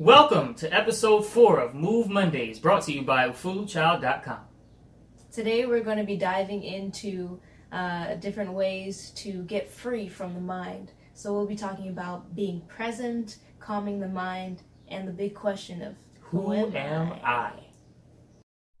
[0.00, 4.38] Welcome to episode 4 of Move Mondays, brought to you by UfuluChild.com.
[5.30, 7.38] Today we're going to be diving into
[7.70, 10.92] uh, different ways to get free from the mind.
[11.12, 15.96] So we'll be talking about being present, calming the mind, and the big question of
[16.18, 17.52] who, Who am, am I?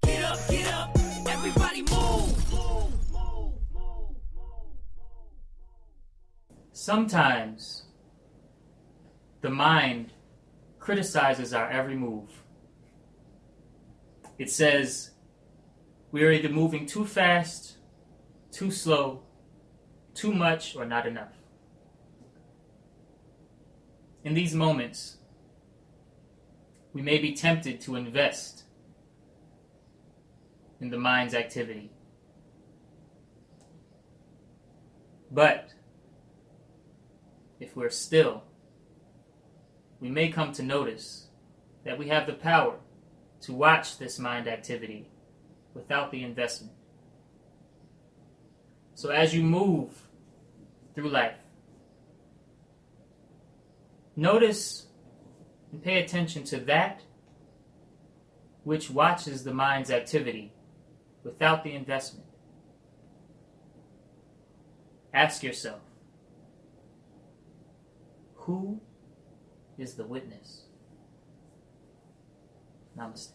[0.04, 0.96] Get up, get up,
[1.28, 2.50] everybody move.
[2.50, 4.76] move, move, move, move.
[6.72, 7.82] Sometimes
[9.42, 10.09] the mind
[10.90, 12.42] criticizes our every move.
[14.40, 15.12] It says
[16.10, 17.76] we are either moving too fast,
[18.50, 19.22] too slow,
[20.14, 21.34] too much, or not enough.
[24.24, 25.18] In these moments,
[26.92, 28.64] we may be tempted to invest
[30.80, 31.92] in the mind's activity.
[35.30, 35.70] But
[37.60, 38.42] if we're still,
[40.00, 41.26] we may come to notice
[41.84, 42.76] that we have the power
[43.42, 45.08] to watch this mind activity
[45.74, 46.74] without the investment.
[48.94, 50.08] So as you move
[50.94, 51.36] through life,
[54.16, 54.86] notice
[55.72, 57.02] and pay attention to that
[58.64, 60.52] which watches the mind's activity
[61.24, 62.26] without the investment.
[65.14, 65.80] Ask yourself,
[68.34, 68.80] who
[69.80, 70.64] is the witness?
[72.98, 73.32] Namaste.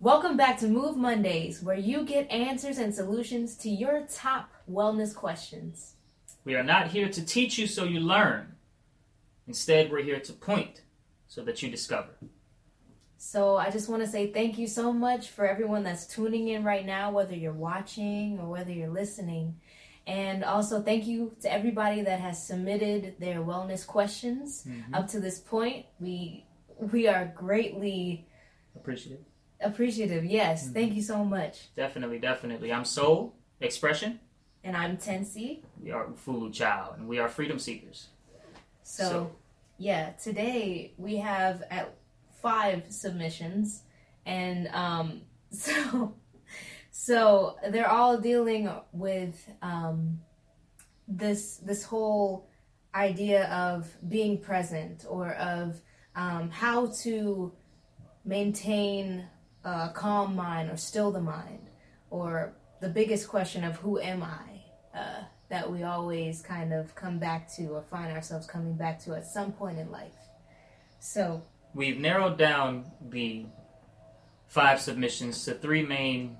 [0.00, 5.14] Welcome back to Move Mondays, where you get answers and solutions to your top wellness
[5.14, 5.94] questions.
[6.44, 8.56] We are not here to teach you so you learn.
[9.46, 10.80] Instead, we're here to point
[11.28, 12.16] so that you discover.
[13.22, 16.64] So I just want to say thank you so much for everyone that's tuning in
[16.64, 19.60] right now, whether you're watching or whether you're listening.
[20.06, 24.94] And also thank you to everybody that has submitted their wellness questions mm-hmm.
[24.94, 25.84] up to this point.
[26.00, 26.46] We
[26.78, 28.26] we are greatly
[28.74, 29.20] Appreciative.
[29.60, 30.24] appreciative.
[30.24, 30.72] Yes, mm-hmm.
[30.72, 31.74] thank you so much.
[31.76, 32.72] Definitely, definitely.
[32.72, 34.18] I'm Soul Expression.
[34.64, 35.60] And I'm Tensi.
[35.78, 38.08] We are Ufulu Child, and we are freedom seekers.
[38.82, 39.36] So, So-
[39.76, 41.99] yeah, today we have at
[42.40, 43.82] five submissions,
[44.26, 46.14] and um, so
[46.90, 50.20] so they're all dealing with um,
[51.08, 52.48] this this whole
[52.94, 55.80] idea of being present or of
[56.16, 57.52] um, how to
[58.24, 59.26] maintain
[59.64, 61.70] a calm mind or still the mind
[62.10, 67.18] or the biggest question of who am I uh, that we always kind of come
[67.18, 70.16] back to or find ourselves coming back to at some point in life.
[70.98, 71.42] So,
[71.74, 73.46] We've narrowed down the
[74.48, 76.36] five submissions to three main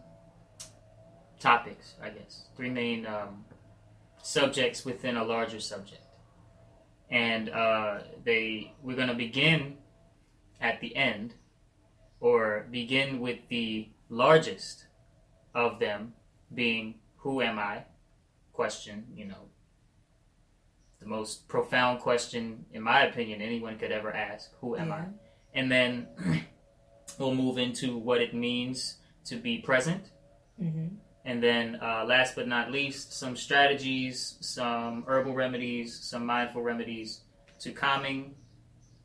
[1.38, 2.46] topics, I guess.
[2.56, 3.44] Three main um,
[4.22, 6.02] subjects within a larger subject.
[7.10, 9.78] And uh, they we're going to begin
[10.60, 11.34] at the end,
[12.20, 14.86] or begin with the largest
[15.54, 16.12] of them
[16.54, 17.84] being who am I?
[18.52, 19.48] Question, you know,
[21.00, 24.50] the most profound question, in my opinion, anyone could ever ask.
[24.60, 25.04] Who am I?
[25.54, 26.08] And then
[27.18, 28.96] we'll move into what it means
[29.26, 30.10] to be present.
[30.60, 30.90] mhm.
[31.22, 37.20] And then, uh, last but not least, some strategies, some herbal remedies, some mindful remedies
[37.60, 38.34] to calming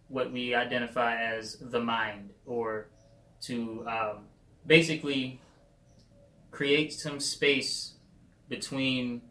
[0.08, 2.88] what we identify as the mind, or
[3.42, 4.18] to um,
[4.66, 5.42] basically
[6.52, 7.96] create some space
[8.48, 9.22] between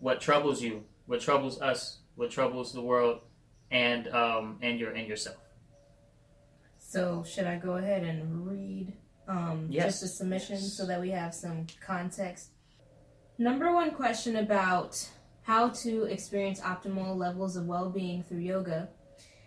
[0.00, 3.20] what troubles you, what troubles us, what troubles the world,
[3.70, 5.36] and um, and your and yourself.
[6.78, 8.92] so should I go ahead and read
[9.28, 9.84] um, Yes.
[9.86, 10.72] just the submission Yes.
[10.72, 12.50] so that we have some context?
[13.38, 15.06] Number one question about
[15.42, 18.88] how to experience optimal levels of well being through yoga.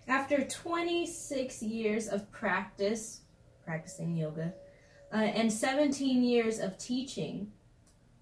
[0.08, 3.22] After 26 years of practice,
[3.64, 4.54] practicing yoga,
[5.14, 7.52] uh, and 17 years of teaching,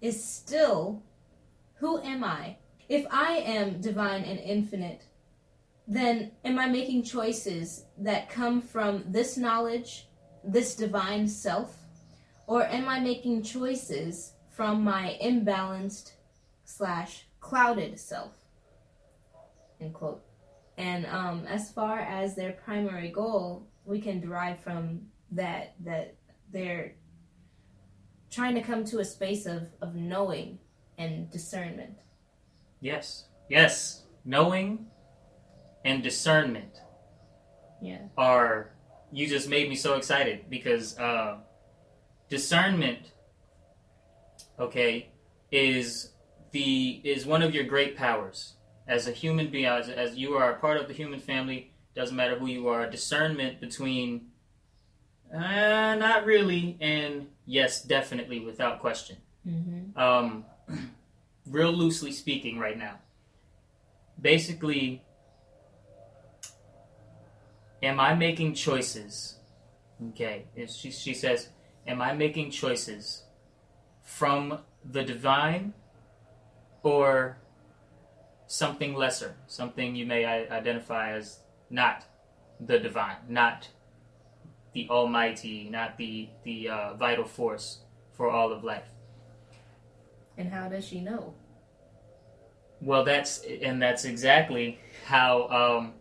[0.00, 1.02] is still
[1.80, 2.56] who am I?
[2.88, 5.04] If I am divine and infinite,
[5.86, 10.06] then am I making choices that come from this knowledge,
[10.42, 11.76] this divine self?
[12.46, 16.12] Or am I making choices from my imbalanced
[16.64, 18.36] slash clouded self?
[19.80, 20.24] End quote.
[20.78, 25.00] And um, as far as their primary goal, we can derive from
[25.32, 26.14] that that
[26.50, 26.94] they're
[28.30, 30.58] trying to come to a space of, of knowing
[30.96, 31.98] and discernment.
[32.80, 34.86] Yes, yes, knowing
[35.84, 36.80] and discernment
[37.80, 38.02] Yeah.
[38.16, 38.72] are
[39.12, 41.38] you just made me so excited because uh,
[42.28, 43.12] discernment
[44.58, 45.08] okay
[45.50, 46.12] is
[46.50, 48.54] the is one of your great powers
[48.88, 51.72] as a human being, as, as you are a part of the human family.
[51.94, 52.88] Doesn't matter who you are.
[52.88, 54.28] Discernment between,
[55.32, 59.18] uh, not really, and yes, definitely, without question.
[59.46, 59.98] Mm-hmm.
[59.98, 60.44] Um,
[61.48, 62.98] real loosely speaking, right now.
[64.20, 65.02] Basically,
[67.82, 69.36] am I making choices?
[70.10, 71.48] Okay, is- she, she says,
[71.86, 73.22] Am I making choices
[74.02, 75.72] from the divine
[76.82, 77.38] or
[78.46, 79.36] something lesser?
[79.46, 81.40] Something you may identify as
[81.70, 82.04] not
[82.60, 83.68] the divine, not
[84.74, 87.80] the almighty, not the, the uh, vital force
[88.12, 88.88] for all of life.
[90.38, 91.34] And how does she know?
[92.80, 95.94] Well, that's and that's exactly how um,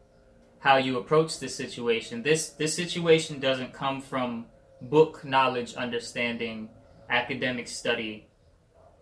[0.60, 2.22] how you approach this situation.
[2.22, 4.46] This this situation doesn't come from
[4.80, 6.70] book knowledge, understanding,
[7.10, 8.28] academic study,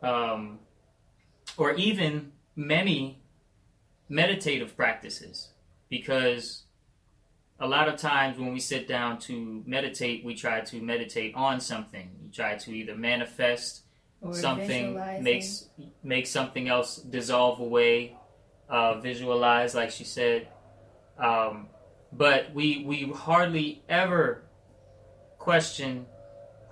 [0.01, 0.59] um,
[1.57, 3.21] or even many
[4.07, 5.49] meditative practices,
[5.89, 6.63] because
[7.59, 11.59] a lot of times when we sit down to meditate, we try to meditate on
[11.59, 12.09] something.
[12.23, 13.84] We try to either manifest
[14.25, 15.69] Or something makes
[16.03, 18.17] makes something else dissolve away
[18.69, 20.47] uh, visualize like she said.
[21.17, 21.67] Um,
[22.11, 24.43] but we we hardly ever
[25.37, 26.07] question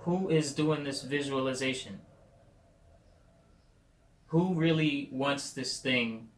[0.00, 2.00] who is doing this visualization.
[4.26, 6.28] Who really wants this thing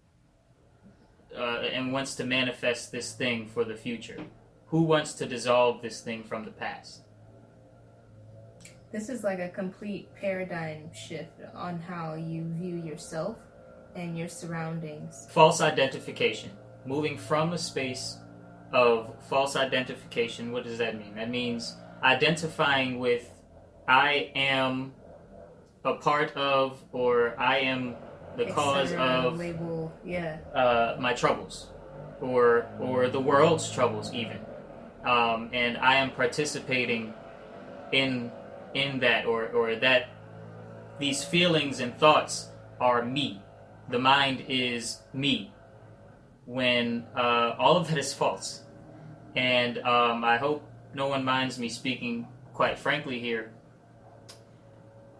[1.34, 4.22] uh, and wants to manifest this thing for the future?
[4.66, 7.05] Who wants to dissolve this thing from the past
[8.92, 13.36] This is like a complete paradigm shift on how you view yourself
[13.96, 15.26] and your surroundings.
[15.30, 16.50] false identification
[16.84, 18.18] moving from a space
[18.72, 23.30] of false identification what does that mean that means identifying with
[23.88, 24.92] i am
[25.84, 27.94] a part of or i am
[28.36, 30.36] the cause of label, yeah.
[30.54, 31.68] uh, my troubles
[32.20, 34.38] or or the world's troubles even
[35.06, 37.14] um, and i am participating
[37.92, 38.30] in
[38.76, 40.08] in that or or that
[40.98, 42.50] these feelings and thoughts
[42.80, 43.42] are me.
[43.90, 45.52] The mind is me.
[46.44, 48.62] When uh, all of that is false.
[49.34, 50.62] And um, i hope
[50.94, 53.52] no one minds me speaking quite frankly here.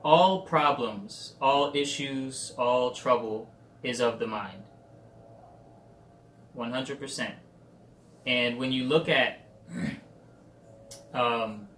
[0.05, 3.51] All problems all issues all trouble
[3.83, 4.63] is of the mind.
[6.57, 7.33] 100%.
[8.27, 9.47] And when you look at
[11.15, 11.69] um,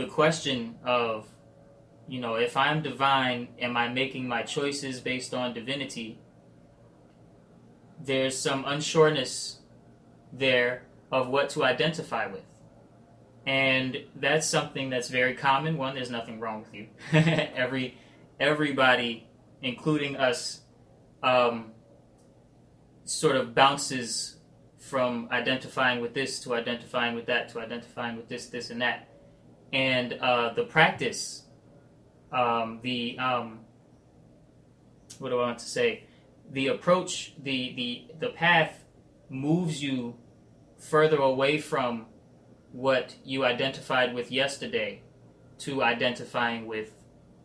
[0.00, 1.28] the question of,
[2.08, 6.18] you know, if I'm divine, am I making my choices based on divinity?
[8.02, 9.56] There's some unsureness
[10.32, 12.44] there of what to identify with.
[13.46, 15.76] And that's something that's very common.
[15.76, 16.86] One, there's nothing wrong with you.
[17.12, 17.96] Every
[18.38, 19.26] everybody,
[19.62, 20.60] including us,
[21.22, 21.72] um,
[23.04, 24.36] sort of bounces
[24.78, 29.09] from identifying with this to identifying with that to identifying with this, this, and that.
[29.72, 31.44] And uh, the practice,
[32.32, 33.60] um, the um,
[35.18, 36.04] what do I want to say?
[36.50, 38.84] The approach, the the the path
[39.28, 40.16] moves you
[40.78, 42.06] further away from
[42.72, 45.02] what you identified with yesterday
[45.58, 46.92] to identifying with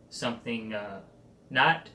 [0.08, 1.00] something uh,
[1.50, 1.90] not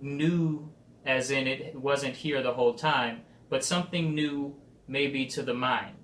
[0.00, 0.72] new
[1.04, 4.54] as in it wasn't here the whole time, but something new
[4.86, 5.96] maybe to the mind.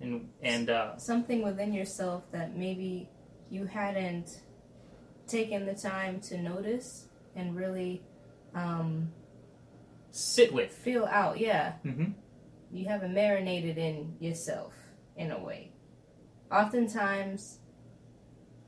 [0.00, 3.08] And and uh, Something within yourself that maybe
[3.52, 4.40] you hadn't
[5.26, 7.06] taken the time to notice
[7.36, 8.02] and really
[8.54, 9.12] um,
[10.10, 10.72] sit with.
[10.72, 11.38] feel out.
[11.38, 11.72] Yeah.
[11.82, 12.12] hmm
[12.74, 14.72] you haven't marinated in yourself
[15.14, 15.72] in a way.
[16.50, 17.58] Oftentimes,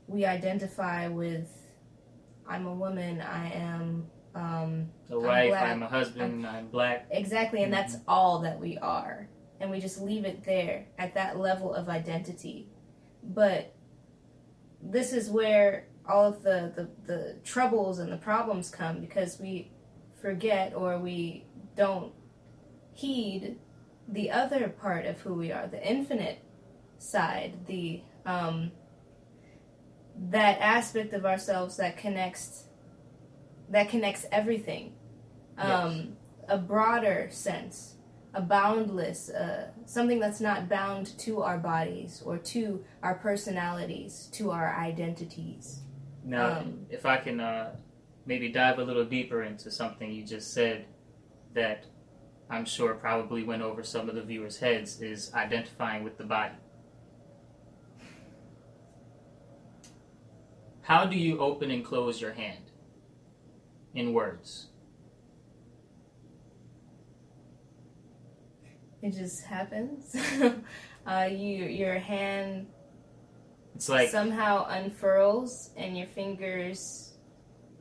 [0.07, 1.49] we identify with
[2.47, 5.63] I'm a woman, I am um, A wife, black.
[5.71, 7.07] I'm a husband, I'm black.
[7.09, 9.27] exactly, and that's all that we are.
[9.59, 12.67] And we just leave it there at that level of identity.
[13.23, 13.74] But
[14.91, 19.71] this is where all of the, the, the troubles and the problems come because we
[20.21, 22.13] forget or we don't
[22.93, 23.57] heed
[24.07, 26.39] the other part of who we are, the infinite
[26.99, 28.71] side, the um,
[30.17, 32.65] that aspect of ourselves that connects
[33.69, 34.93] that connects everything.
[35.57, 37.94] Um, A broader sense,
[38.35, 44.51] a boundless, uh, something that's not bound to our bodies or to our personalities, to
[44.51, 45.79] our identities.
[46.23, 47.75] Now, Um, if I can uh,
[48.25, 50.85] maybe dive a little deeper into something you just said
[51.53, 51.85] that
[52.49, 56.55] I'm sure probably went over some of the viewers' heads is identifying with the body.
[60.81, 62.71] How do you open and close your hand
[63.95, 64.67] in words?
[69.05, 70.15] It just happens.
[71.05, 72.65] uh, you your hand
[73.75, 77.13] It's like somehow unfurls and your fingers.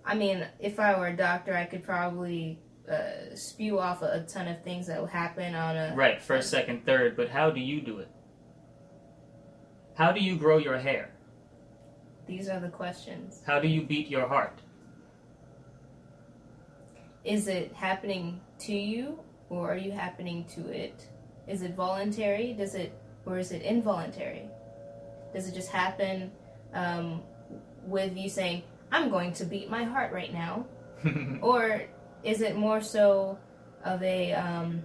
[0.04, 2.58] I mean, if I were a doctor, I could probably
[2.92, 5.94] uh, spew off a, a ton of things that will happen on a.
[5.96, 8.10] right, first, second, third, but how do you do it?
[9.96, 11.10] How do you grow your hair?
[12.26, 13.40] These are the questions.
[13.46, 14.60] How do you beat your heart?
[17.24, 21.08] Is it happening to you, or are you happening to it?
[21.46, 22.52] Is it voluntary?
[22.54, 22.92] Does it,
[23.26, 24.48] or is it involuntary?
[25.34, 26.30] Does it just happen
[26.72, 27.22] um,
[27.86, 30.66] with you saying, "I'm going to beat my heart right now,"
[31.42, 31.82] or
[32.22, 33.38] is it more so
[33.84, 34.82] of a um,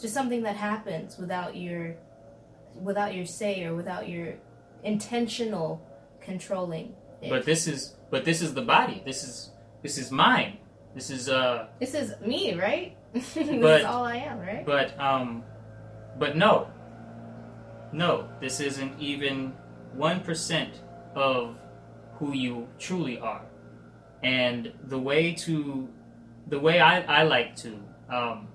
[0.00, 1.96] just something that happens without your
[2.82, 4.34] without your say or without your
[4.82, 5.80] intentional
[6.20, 7.30] controlling it?
[7.30, 9.02] but this is but this is the body.
[9.04, 9.50] This is
[9.82, 10.58] this is mine.
[10.94, 12.96] This is uh this is me, right?
[13.12, 14.66] this But- is all I am, right?
[14.66, 15.44] But um,
[16.18, 16.68] but no,
[17.92, 19.52] no, this isn't even
[19.92, 20.80] one percent
[21.14, 21.56] of
[22.14, 23.42] who you truly are.
[24.22, 25.88] And the way to,
[26.46, 27.78] the way I, I like to
[28.08, 28.48] um,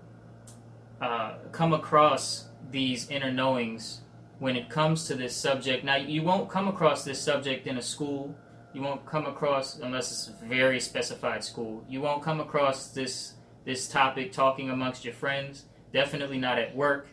[1.00, 4.01] uh, come across these inner knowings
[4.39, 5.84] when it comes to this subject.
[5.84, 8.36] Now, you won't come across this subject in a school.
[8.74, 11.84] You won't come across unless it's a very specified school.
[11.89, 13.34] You won't come across this
[13.66, 15.66] this topic talking amongst your friends.
[15.94, 17.10] Definitely not at work,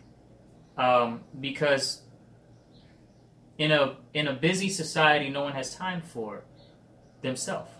[0.76, 2.02] um, because
[3.58, 6.44] in a in a busy society, no one has time for
[7.22, 7.70] themselves.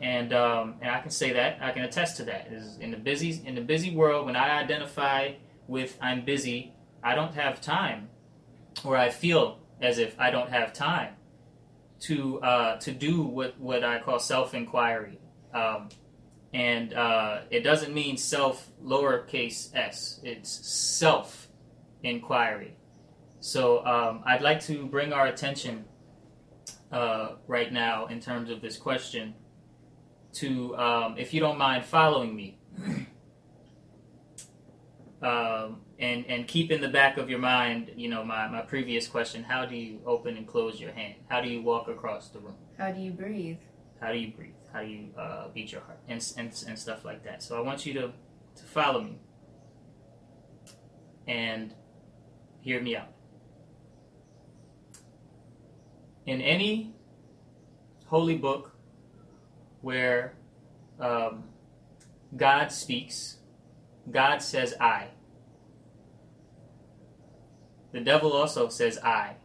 [0.00, 2.48] And um, and I can say that I can attest to that.
[2.50, 5.32] Is in the busy in the busy world, when I identify
[5.66, 8.08] with I'm busy, I don't have time,
[8.84, 11.14] or I feel as if I don't have time
[12.00, 15.18] to uh, to do what what I call self inquiry.
[15.52, 15.88] Um,
[16.52, 20.20] and uh, it doesn't mean self lowercase s.
[20.22, 21.45] It's self
[22.02, 22.76] inquiry.
[23.40, 25.84] So um, I'd like to bring our attention
[26.90, 29.34] uh, right now in terms of this question
[30.34, 32.58] to, um, if you don't mind following me,
[35.22, 39.08] um, and and keep in the back of your mind, you know, my, my previous
[39.08, 41.14] question: How do you open and close your hand?
[41.28, 42.56] How do you walk across the room?
[42.76, 43.56] How do you breathe?
[43.98, 44.52] How do you breathe?
[44.74, 46.00] How do you uh, beat your heart?
[46.06, 47.42] And, and, and stuff like that.
[47.42, 48.12] So I want you to,
[48.56, 49.18] to follow me
[51.26, 51.74] and
[52.66, 53.12] hear me out.
[56.26, 56.92] In any
[58.06, 58.72] holy book
[59.82, 60.34] where
[60.98, 61.44] um,
[62.36, 63.36] God speaks,
[64.10, 65.10] God says I.
[67.92, 69.36] The devil also says I.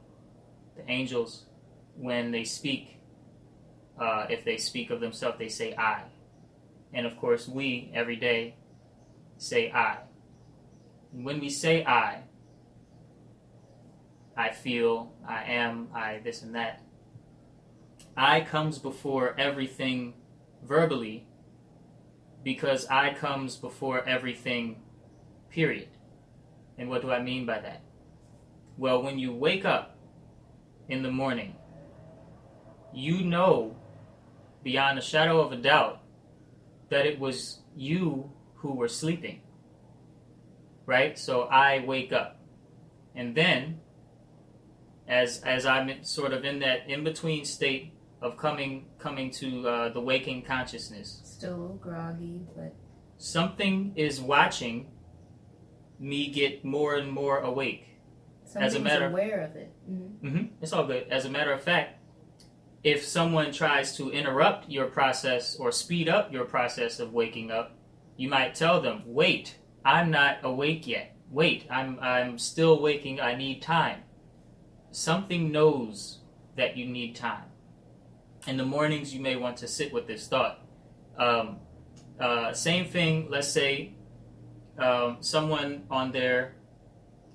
[0.75, 1.45] The angels,
[1.95, 2.97] when they speak,
[3.99, 6.05] uh, if they speak of themselves, they say I.
[6.91, 8.55] And of course, we every day
[9.37, 9.97] say I.
[11.11, 12.23] When we say I,
[14.35, 16.81] I feel, I am, I this and that.
[18.15, 20.13] I comes before everything
[20.63, 21.27] verbally
[22.43, 24.81] because I comes before everything,
[25.49, 25.89] period.
[26.77, 27.81] And what do I mean by that?
[28.77, 29.97] Well, when you wake up
[30.89, 31.55] in the morning,
[32.93, 33.75] you know
[34.63, 36.01] beyond a shadow of a doubt
[36.89, 39.41] that it was you who were sleeping.
[40.85, 41.17] Right?
[41.17, 42.39] So I wake up.
[43.15, 43.79] And then
[45.11, 49.89] as as I'm sort of in that in between state of coming coming to uh,
[49.89, 52.73] the waking consciousness, Still a little groggy, but
[53.17, 54.87] something is watching
[55.99, 57.85] me get more and more awake.
[58.45, 59.71] somebody's matter- aware of it.
[59.85, 61.07] hmm hmm It's all good.
[61.09, 61.99] As a matter of fact,
[62.83, 67.77] if someone tries to interrupt your process or speed up your process of waking up,
[68.17, 71.15] you might tell them, "Wait, I'm not awake yet.
[71.29, 73.19] Wait, I'm I'm still waking.
[73.19, 74.03] I need time."
[74.91, 76.19] Something knows
[76.55, 77.45] that you need time.
[78.47, 80.59] In the mornings, you may want to sit with this thought.
[81.17, 81.57] Um,
[82.19, 83.27] uh, same thing.
[83.29, 83.93] Let's say
[84.77, 86.55] um, someone on their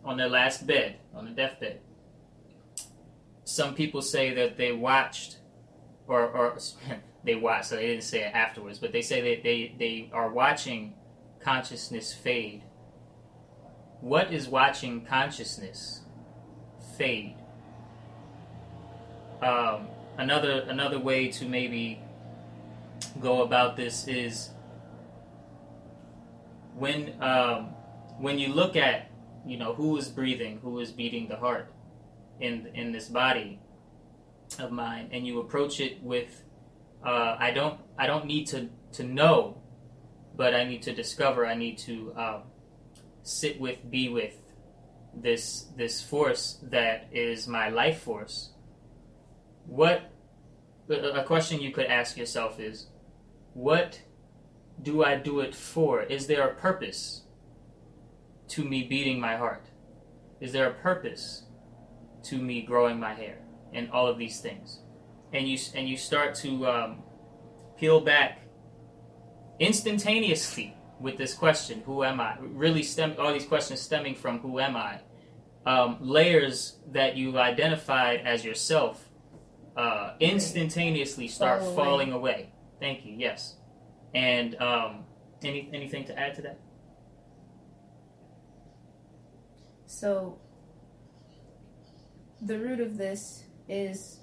[0.05, 1.81] on their last bed, on the deathbed
[3.47, 5.39] some people say that they watched
[6.09, 6.59] or, or
[7.25, 10.31] they watched so they didn't say it afterwards but they say that they, they are
[10.31, 10.95] watching
[11.41, 12.63] consciousness fade
[14.01, 16.03] what is watching consciousness
[16.99, 17.37] fade
[19.43, 19.88] um,
[20.19, 22.00] another another way to maybe
[23.21, 24.50] go about this is
[26.75, 27.71] when um,
[28.19, 29.11] when you look at
[29.47, 31.73] you know who is breathing who is beating the heart
[32.40, 33.59] in in this body
[34.59, 36.43] of mine and you approach it with
[37.05, 39.62] uh, I don't I don't need to to know
[40.37, 42.43] but I need to discover I need to um,
[43.23, 44.35] sit with, be with
[45.14, 48.50] this this force that is my life force,
[49.66, 50.11] what
[50.88, 52.87] a question you could ask yourself is,
[53.54, 54.00] what
[54.80, 56.02] do I do it for?
[56.02, 57.23] Is there a purpose
[58.49, 59.66] to me beating my heart?
[60.40, 61.44] Is there a purpose
[62.25, 63.38] to me growing my hair
[63.73, 64.80] and all of these things?
[65.32, 67.02] And you and you start to um,
[67.78, 68.42] peel back
[69.58, 74.61] instantaneously with this question, "Who am I?" Really, stem all these questions stemming from "Who
[74.61, 75.00] am I?"
[75.64, 79.06] Um, layers that you've identified as yourself
[79.76, 81.76] uh, instantaneously start Fall away.
[81.76, 82.52] falling away.
[82.80, 83.14] Thank you.
[83.16, 83.56] Yes.
[84.14, 85.04] And um,
[85.42, 86.59] any anything to add to that?
[89.87, 90.38] So,
[92.40, 94.21] the root of this is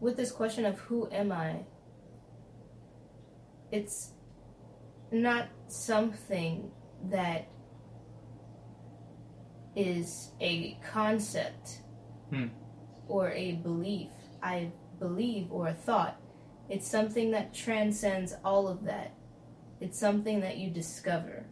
[0.00, 1.64] with this question of who am I?
[3.72, 4.12] It's
[5.10, 6.70] not something
[7.10, 7.48] that
[9.76, 11.80] is a concept
[12.30, 12.46] Hmm.
[13.08, 14.10] Or a belief.
[14.42, 16.20] I believe or a thought.
[16.68, 19.14] It's something that transcends all of that.
[19.80, 21.46] It's something that you discover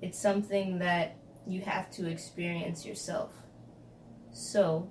[0.00, 3.32] it's something that you have to experience yourself.
[4.32, 4.88] So,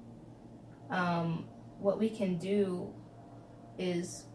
[0.90, 1.46] um,
[1.80, 2.94] what we can do
[3.78, 4.26] is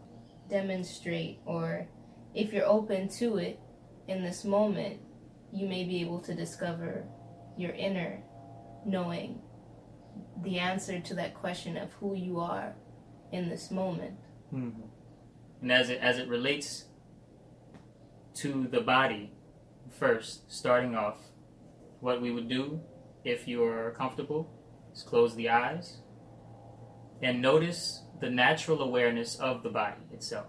[0.49, 1.87] demonstrate, or
[2.33, 3.59] if you're open to it
[4.07, 4.99] in this moment,
[5.51, 7.05] you may be able to discover
[7.57, 8.23] your inner
[8.85, 9.41] knowing
[10.41, 12.75] the answer to that question of who you are
[13.31, 14.17] in this moment.
[14.53, 14.81] Mm-hmm.
[15.61, 16.85] And as it as it relates
[18.35, 19.31] to the body,
[19.89, 21.17] first, starting off,
[21.99, 22.81] what we would do
[23.23, 24.49] if you're comfortable
[24.93, 25.97] is close the eyes
[27.21, 30.47] and notice the natural awareness of the body itself.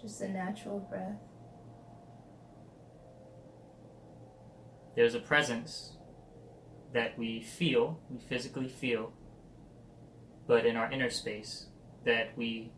[0.00, 1.20] Just a natural breath.
[4.96, 5.96] There's a presence
[6.92, 9.12] that we feel, we physically feel,
[10.46, 11.66] but in our inner space
[12.04, 12.72] that we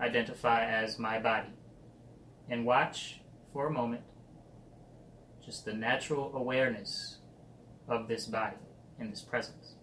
[0.00, 1.48] identify as my body.
[2.48, 3.20] And watch
[3.52, 4.02] for a moment
[5.44, 7.18] just the natural awareness
[7.88, 8.56] of this body
[8.98, 9.74] and this presence.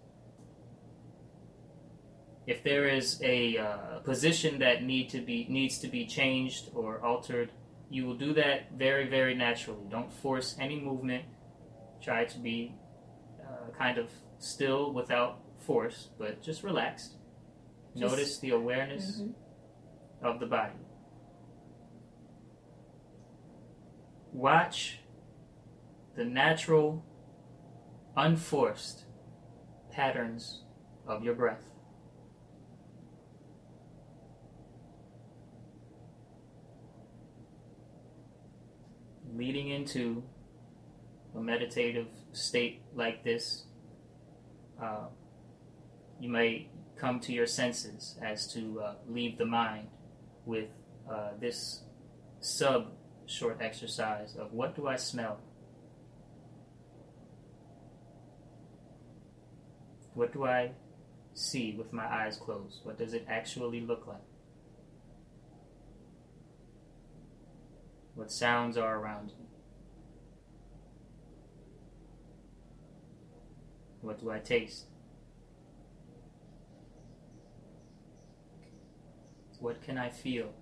[2.46, 7.00] If there is a uh, position that need to be needs to be changed or
[7.00, 7.50] altered,
[7.88, 9.84] you will do that very, very naturally.
[9.88, 11.24] Don't force any movement.
[12.02, 12.74] Try to be
[13.76, 17.16] kind of still without force, but just relaxed.
[17.96, 19.34] Just- Notice the awareness Mhm.
[20.22, 20.74] of the body.
[24.32, 25.00] Watch
[26.14, 27.04] the natural,
[28.16, 29.04] unforced
[29.90, 30.64] patterns
[31.06, 31.70] of your breath.
[39.34, 40.22] Leading into
[41.34, 43.64] a meditative state like this,
[44.82, 45.06] uh,
[46.20, 49.88] you may come to your senses as to uh, leave the mind
[50.44, 50.68] with
[51.10, 51.82] uh, this
[52.40, 52.92] sub
[53.26, 55.40] short exercise of what do I smell?
[60.14, 60.72] What do I
[61.34, 62.80] see with my eyes closed?
[62.82, 64.22] What does it actually look like?
[68.14, 69.51] What sounds are around you?
[74.02, 74.86] What do I taste?
[79.60, 80.52] What can I feel?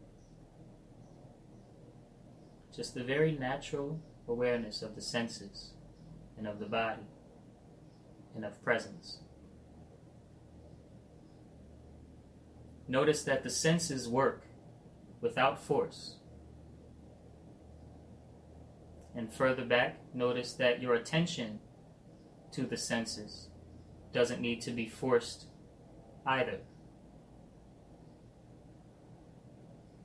[2.77, 3.99] Just the very natural
[4.29, 5.71] awareness of the senses
[6.37, 7.07] and of the body
[8.35, 9.21] and of presence.
[12.87, 14.45] Notice that the senses work
[15.23, 16.17] without force.
[19.15, 21.61] And further back, notice that your attention
[22.53, 23.49] to the senses
[24.13, 25.47] doesn't need to be forced
[26.27, 26.59] either.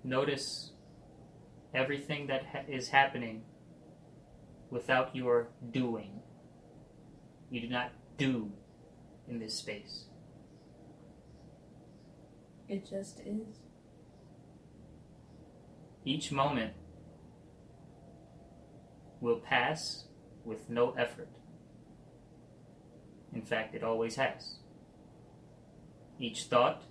[0.03, 0.71] Notice
[1.73, 3.43] everything that ha- is happening
[4.69, 6.21] without your doing.
[7.49, 8.51] You do not do
[9.27, 10.05] in this space.
[12.67, 13.59] It just is.
[16.03, 16.73] Each moment
[19.19, 20.05] will pass
[20.43, 21.29] with no effort.
[23.35, 24.55] In fact, it always has.
[26.17, 26.83] Each thought,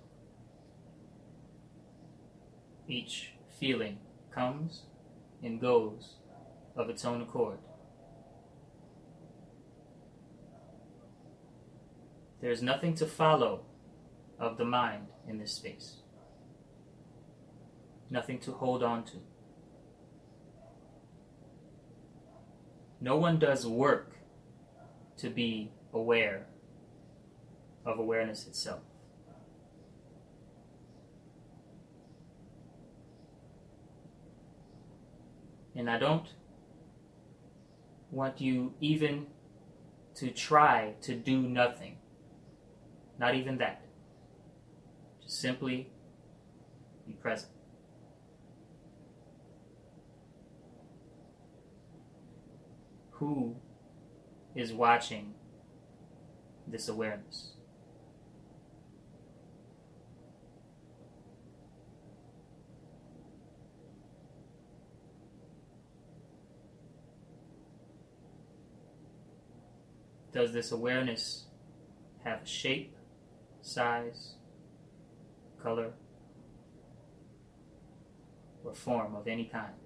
[2.87, 3.97] each feeling
[4.31, 4.83] comes
[5.41, 6.17] and goes
[6.75, 7.57] of its own accord.
[12.41, 13.65] There is nothing to follow
[14.39, 15.95] of the mind in this space,
[18.11, 19.17] nothing to hold on to.
[23.01, 24.17] No one does work
[25.17, 26.45] to be aware
[27.85, 28.81] of awareness itself.
[35.75, 36.27] And I don't
[38.11, 39.27] want you even
[40.15, 41.97] to try to do nothing.
[43.19, 43.81] Not even that.
[45.21, 45.89] Just simply
[47.05, 47.51] be present.
[53.11, 53.55] Who
[54.55, 55.33] is watching
[56.67, 57.51] this awareness?
[70.33, 71.45] Does this awareness
[72.25, 72.93] have a shape,
[73.61, 74.33] size,
[75.63, 75.93] color,
[78.65, 79.84] or form of any kind?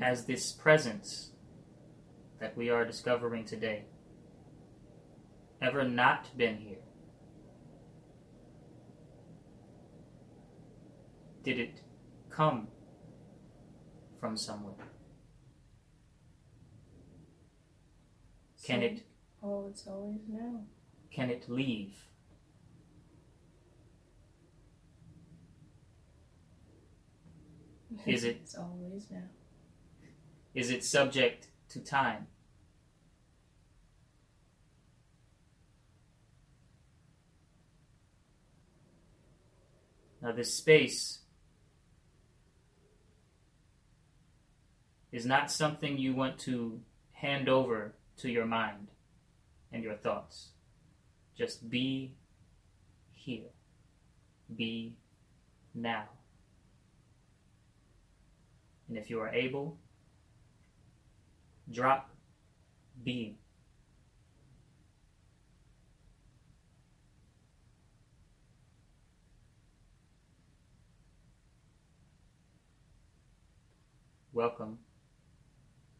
[0.00, 1.30] Has this presence
[2.40, 3.84] that we are discovering today
[5.60, 6.78] ever not been here?
[11.44, 11.82] Did it
[12.30, 12.68] come
[14.18, 14.74] from somewhere?
[18.64, 19.02] Can it
[19.42, 20.64] Oh, it's always now.
[21.10, 21.94] can it leave?
[28.06, 29.28] Is it- It's always now.
[30.54, 32.26] Is it subject to time?
[40.22, 41.20] Now, this space
[45.12, 46.80] is not something you want to
[47.12, 48.88] hand over to your mind
[49.72, 50.50] and your thoughts.
[51.36, 52.12] Just be
[53.12, 53.48] here.
[54.54, 54.94] Be
[55.74, 56.04] now.
[58.88, 59.78] And if you are able,
[61.72, 62.10] drop
[63.02, 63.36] being.
[74.32, 74.78] Welcome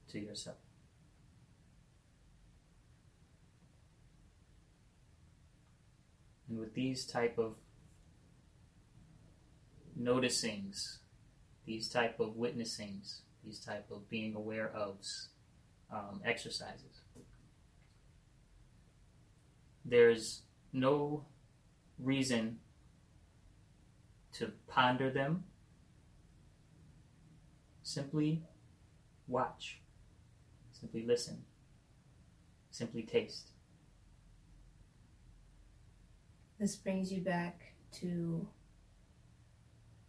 [0.08, 0.56] to yourself.
[6.48, 7.54] And with these type of
[10.00, 10.98] noticings,
[11.64, 15.28] these type of witnessings, these type of being aware ofs,
[15.92, 17.02] um, exercises.
[19.84, 21.24] There's no
[21.98, 22.58] reason
[24.34, 25.44] to ponder them.
[27.82, 28.42] Simply
[29.26, 29.80] watch.
[30.72, 31.42] Simply listen.
[32.70, 33.50] Simply taste.
[36.58, 38.46] This brings you back to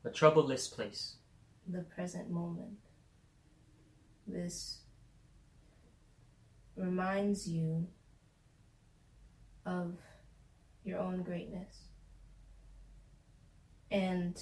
[0.05, 1.15] A troubleless place.
[1.67, 2.77] the present moment.
[4.27, 4.80] This
[6.75, 7.87] reminds you
[9.65, 9.97] of
[10.83, 11.75] your own greatness.
[13.89, 14.41] And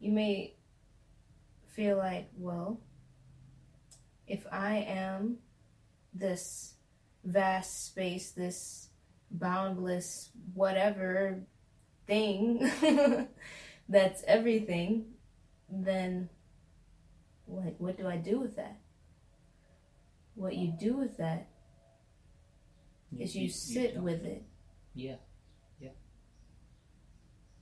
[0.00, 0.54] you may
[1.74, 2.80] feel like, well,
[4.26, 5.38] if I am
[6.12, 6.74] this
[7.24, 8.88] vast space, this
[9.30, 11.40] boundless whatever
[12.06, 12.70] thing
[13.88, 15.06] that's everything,
[15.70, 16.28] then
[17.48, 18.78] like what do I do with that?
[20.34, 21.48] What you do with that
[23.16, 24.44] is you, sit don't- with it.
[24.94, 25.16] Yeah.
[25.78, 25.90] Yeah.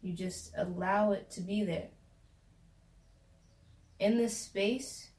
[0.01, 1.89] You just allow it to be there.
[3.99, 5.11] In this space,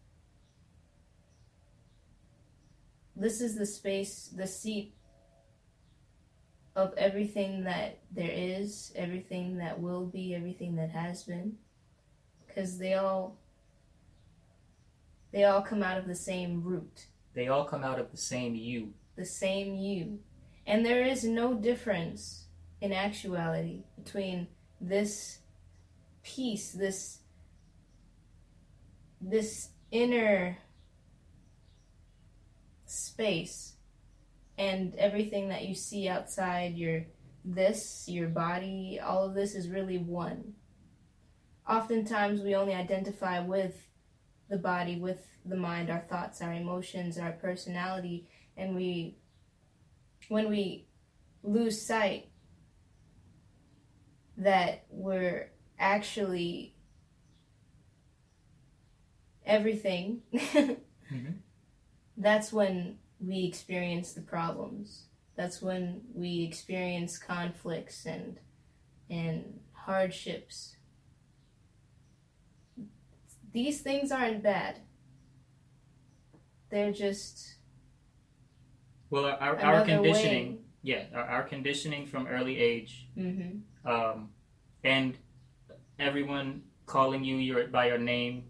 [3.16, 4.96] this is the space, the seat
[6.76, 11.58] of everything that there is, everything that will be, everything that has been.
[12.48, 13.38] Because they all
[15.32, 18.56] they all come out of the same root, They all come out of the same
[18.56, 18.94] you.
[19.16, 20.20] the same you.
[20.66, 22.46] And there is no difference
[22.82, 24.48] in actuality between
[24.80, 25.40] this
[26.24, 27.20] peace, this
[29.22, 30.58] this inner
[32.86, 33.74] space
[34.58, 37.06] and everything that you see outside your
[37.46, 40.54] this, your body, all of this is really one.
[41.68, 43.88] Oftentimes we only identify with
[44.50, 48.28] the body, with the mind, our thoughts, our emotions, our personality,
[48.58, 49.18] and we
[50.30, 50.86] when we
[51.44, 52.30] lose sight
[54.38, 56.76] that we're actually
[59.46, 61.32] everything, mm-hmm.
[62.18, 65.06] that's when we experience the problems.
[65.36, 68.40] That's when we experience conflicts and
[69.10, 70.76] and hardships.
[73.52, 74.80] These things aren't bad.
[76.74, 77.54] They're just
[79.12, 80.60] Well, our, our, conditioning, way.
[80.82, 84.30] yeah, our, our conditioning from early age, hmm um,
[84.84, 85.16] and
[86.00, 88.46] everyone calling you your by your name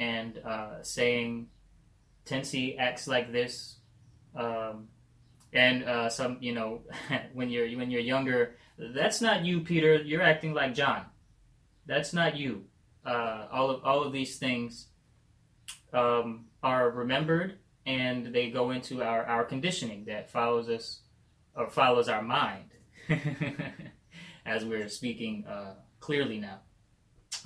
[0.00, 1.46] and uh, saying,
[2.26, 3.76] "Tensi acts like this,"
[4.34, 4.88] um,
[5.52, 6.80] and uh, some, you know,
[7.34, 9.94] when you're when you're younger, that's not you, Peter.
[9.94, 11.06] You're acting like John.
[11.86, 12.64] That's not you.
[13.06, 14.88] Uh, all of all of these things
[15.92, 21.00] um, are remembered, and they go into our our conditioning that follows us
[21.54, 22.70] or follows our mind,
[24.46, 26.60] as we're speaking uh, clearly now.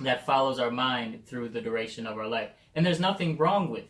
[0.01, 3.85] That follows our mind through the duration of our life, and there's nothing wrong with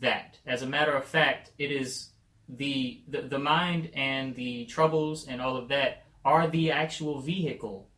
[0.00, 0.38] that.
[0.46, 2.12] As a matter of fact, it is
[2.48, 7.88] the the, the mind and the troubles and all of that are the actual vehicle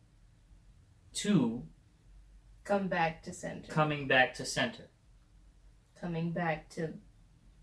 [1.13, 1.63] to
[2.63, 4.89] come back to center, coming back to center.
[5.99, 6.93] Coming back to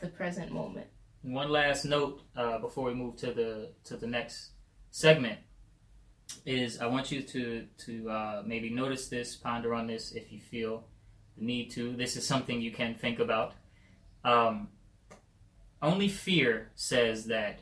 [0.01, 0.87] the present moment.
[1.23, 4.51] One last note uh, before we move to the to the next
[4.91, 5.39] segment
[6.45, 10.41] is I want you to to uh, maybe notice this, ponder on this if you
[10.41, 10.89] feel
[11.37, 11.95] the need to.
[11.97, 13.55] This is something you can think about.
[14.25, 14.69] Um,
[15.81, 17.61] only fear says that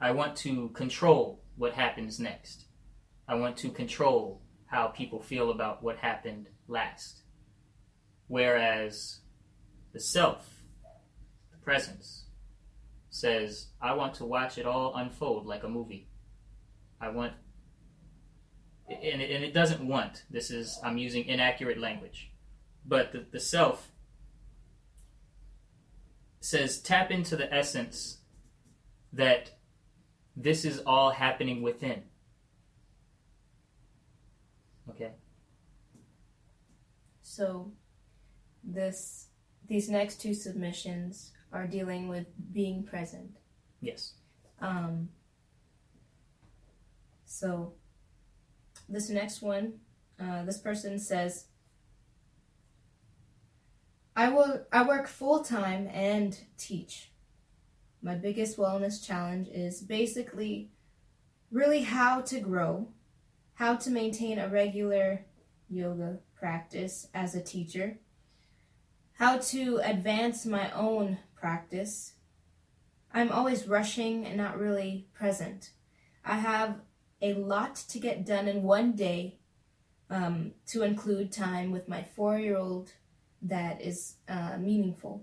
[0.00, 2.64] I want to control what happens next.
[3.28, 7.22] I want to control how people feel about what happened last.
[8.28, 9.20] Whereas
[9.92, 10.48] the self,
[11.50, 12.24] the presence,
[13.10, 16.08] says, I want to watch it all unfold like a movie.
[17.00, 17.32] I want,
[18.88, 20.24] and it, and it doesn't want.
[20.30, 22.30] This is, I'm using inaccurate language.
[22.86, 23.90] But the, the self
[26.40, 28.18] says, tap into the essence
[29.12, 29.50] that
[30.36, 32.02] this is all happening within.
[34.88, 35.12] Okay?
[37.22, 37.72] So,
[38.62, 39.29] this
[39.70, 43.30] these next two submissions are dealing with being present.
[43.80, 44.14] Yes.
[44.60, 45.10] Um,
[47.24, 47.74] so,
[48.88, 49.74] this next one,
[50.18, 51.46] uh, this person says,
[54.16, 54.66] "I will.
[54.72, 57.12] I work full time and teach.
[58.02, 60.72] My biggest wellness challenge is basically,
[61.52, 62.88] really how to grow,
[63.54, 65.26] how to maintain a regular
[65.68, 68.00] yoga practice as a teacher."
[69.20, 72.14] How to advance my own practice.
[73.12, 75.72] I'm always rushing and not really present.
[76.24, 76.76] I have
[77.20, 79.36] a lot to get done in one day
[80.08, 82.92] um, to include time with my four year old
[83.42, 85.22] that is uh, meaningful.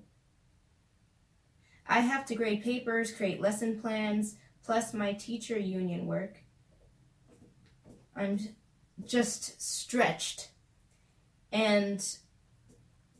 [1.89, 6.38] I have to grade papers, create lesson plans, plus my teacher union work.
[8.15, 8.38] I'm
[9.03, 10.49] just stretched.
[11.51, 12.05] And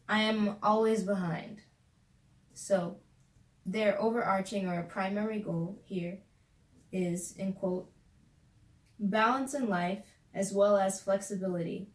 [0.10, 1.62] I am always behind.
[2.54, 2.98] So,
[3.66, 6.20] their overarching or primary goal here
[6.92, 7.92] is, in quote,
[8.98, 11.90] balance in life as well as flexibility,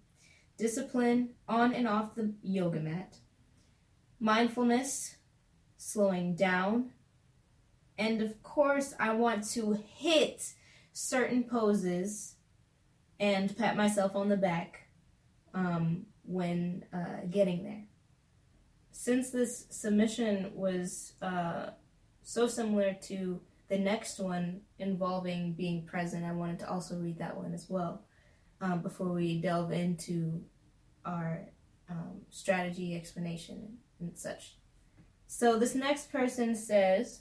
[0.58, 3.16] discipline on and off the yoga mat,
[4.20, 5.16] mindfulness,
[5.78, 6.90] slowing down,
[7.96, 10.52] and of course, I want to hit
[10.92, 12.34] certain poses
[13.18, 14.88] and pat myself on the back
[15.54, 17.84] um, when uh, getting there
[18.92, 21.70] since this submission was uh,
[22.22, 27.36] so similar to the next one involving being present, I wanted to also read that
[27.36, 28.02] one as well
[28.60, 30.42] um, before we delve into
[31.04, 31.40] our
[31.90, 34.56] um, strategy explanation and such.
[35.26, 37.20] So this next person says,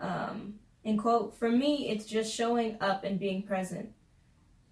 [0.00, 3.90] um, in quote, for me, it's just showing up and being present,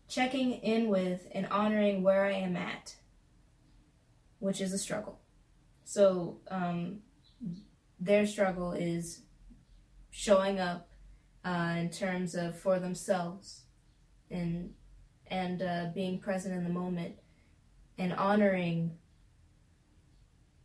[0.08, 2.94] checking in with and honoring where I am at,
[4.38, 5.18] which is a struggle.
[5.84, 7.00] So um,
[8.00, 9.22] their struggle is
[10.10, 10.88] showing up
[11.44, 13.62] uh, in terms of for themselves
[14.30, 14.72] and
[15.26, 17.14] and uh, being present in the moment
[17.98, 18.92] and honoring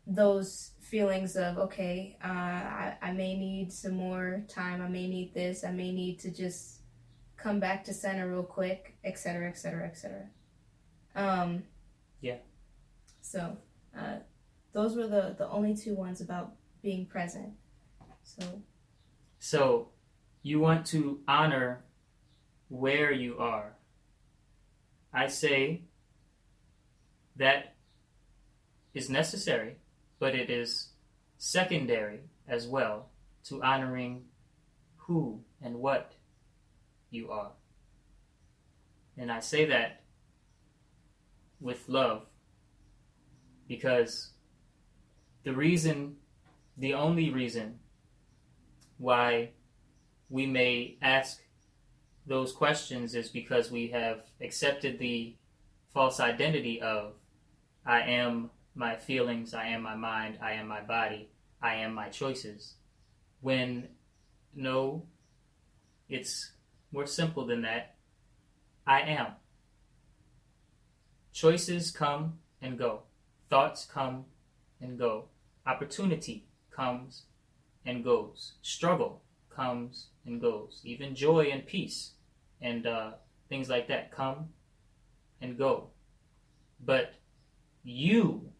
[0.06, 5.34] those feelings of okay uh, I, I may need some more time i may need
[5.34, 6.80] this i may need to just
[7.38, 10.28] come back to center real quick etc etc etc
[11.16, 11.64] um
[12.22, 12.38] Yeah.
[13.22, 13.58] so
[13.98, 14.18] uh,
[14.74, 17.54] those were the the only two ones about being present
[18.24, 18.62] so
[19.40, 19.90] So
[20.44, 21.84] you want to honor
[22.68, 23.74] where you are.
[25.14, 25.84] I say
[27.36, 27.76] that
[28.94, 29.78] is necessary,
[30.20, 30.90] but it is
[31.38, 33.10] secondary as well
[33.46, 34.26] to honoring
[34.98, 36.14] who and what
[37.10, 37.52] you are.
[39.18, 40.04] And I say that
[41.60, 42.24] with love
[43.68, 44.32] because
[45.44, 46.18] the reason,
[46.78, 47.80] the only reason
[48.98, 49.52] why
[50.30, 51.42] we may ask
[52.26, 55.36] those questions is because we have accepted the
[55.94, 57.14] false identity of
[57.86, 61.30] I am my feelings, I am my mind, I am my body,
[61.62, 62.76] I am my choices.
[63.42, 63.88] When
[64.54, 65.06] no,
[66.08, 66.52] it's
[66.92, 67.96] more simple than that.
[68.86, 69.28] I am.
[71.32, 73.04] Choices come and go.
[73.50, 74.26] Thoughts come
[74.82, 75.26] and go.
[75.66, 77.24] Opportunity comes
[77.86, 78.54] and goes.
[78.62, 80.82] Struggle comes and goes.
[80.84, 82.12] Even joy and peace
[82.62, 83.12] and uh,
[83.50, 84.50] things like that come
[85.42, 85.90] and go.
[86.84, 87.16] But
[87.84, 88.52] you,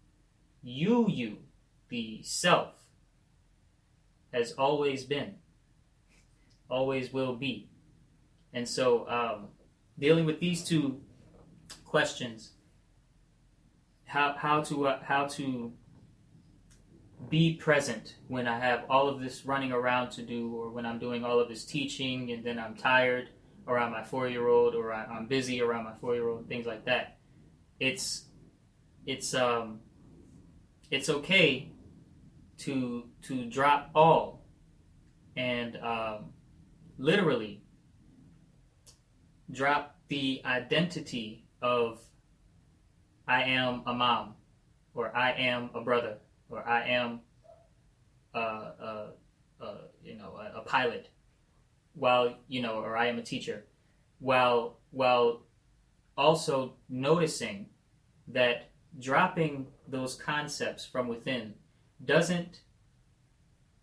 [0.62, 1.38] you, you,
[1.90, 2.74] the self,
[4.34, 5.36] has always been,
[6.70, 7.70] always will be.
[8.54, 9.48] And so, um,
[9.98, 11.02] dealing with these two
[11.86, 12.52] questions,
[14.06, 15.74] how how to uh, how to
[17.30, 21.00] be present when I have all of this running around to do, or when I'm
[21.00, 23.30] doing all of this teaching and then I'm tired
[23.68, 26.66] around my four year old, or I, I'm busy around my four year old, things
[26.66, 27.18] like that.
[27.80, 28.26] It's
[29.06, 29.80] it's um
[30.92, 31.72] it's okay
[32.60, 34.40] to to drop all
[35.36, 36.34] and um,
[36.98, 37.62] literally
[39.52, 42.00] drop the identity of
[43.28, 44.36] I am a mom,
[44.94, 46.18] or I am a brother,
[46.50, 47.22] or I am,
[48.34, 49.08] uh, uh,
[49.62, 51.10] uh, you know, a, a pilot,
[51.94, 53.66] while you know, or I am a teacher,
[54.20, 55.44] while while
[56.18, 57.68] also noticing
[58.28, 61.54] that dropping those concepts from within
[62.04, 62.62] doesn't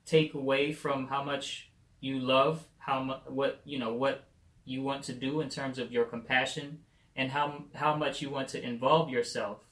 [0.05, 4.29] take away from how much you love how much what you know what
[4.65, 6.79] you want to do in terms of your compassion
[7.17, 9.66] and how how much you want to involve yourself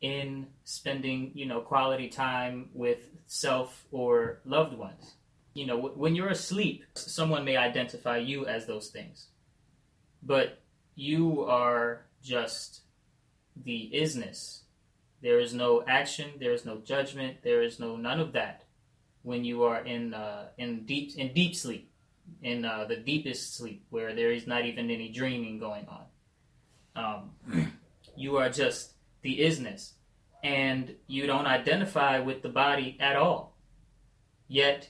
[0.00, 5.14] in spending you know quality time with self or loved ones.
[5.54, 9.28] You know when you're asleep someone may identify you as those things.
[10.22, 10.60] But
[10.94, 12.80] you are just
[13.64, 14.60] the isness.
[15.22, 18.64] There is no action there is no judgment there is no none of that
[19.22, 21.90] when you are in uh, in deep in deep sleep
[22.42, 26.04] in uh, the deepest sleep where there is not even any dreaming going on.
[26.96, 27.72] Um,
[28.16, 28.92] you are just
[29.26, 29.92] the isness,
[30.42, 33.56] and you don't identify with the body at all.
[34.48, 34.88] Yet,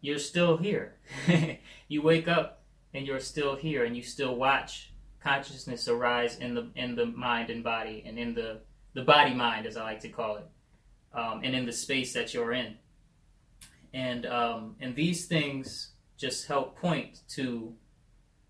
[0.00, 0.96] you're still here.
[1.88, 4.92] you wake up and you're still here, and you still watch
[5.22, 8.60] consciousness arise in the in the mind and body, and in the
[8.94, 10.48] the body mind, as I like to call it,
[11.14, 12.76] um, and in the space that you're in
[13.94, 17.74] and um, and these things just help point to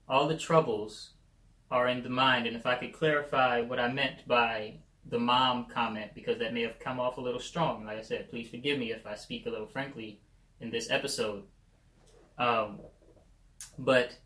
[0.09, 1.12] all the troubles
[1.73, 2.47] are in the mind.
[2.47, 4.75] And if I could clarify what I meant by
[5.09, 7.87] the mom comment, because that may have come off a little strong.
[7.87, 10.21] Like I said, please forgive me if I speak a little frankly
[10.61, 11.45] in this episode.
[12.39, 12.81] Um,
[13.79, 14.17] but